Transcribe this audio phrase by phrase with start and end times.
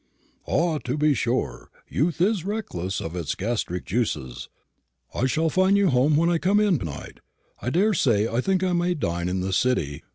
[0.47, 4.49] "Ah, to be sure; youth is reckless of its gastric juices.
[5.13, 7.19] I shall find you at home when I come in to night,
[7.61, 8.27] I daresay.
[8.27, 10.01] I think I may dine in the city.